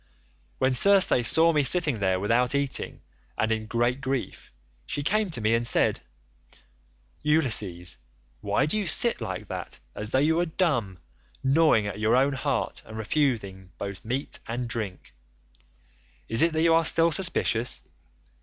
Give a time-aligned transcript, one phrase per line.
[0.57, 3.03] "When Circe saw me sitting there without eating,
[3.37, 4.51] and in great grief,
[4.87, 5.99] she came to me and said,
[7.21, 7.97] 'Ulysses,
[8.39, 10.97] why do you sit like that as though you were dumb,
[11.43, 15.13] gnawing at your own heart, and refusing both meat and drink?
[16.27, 17.83] Is it that you are still suspicious?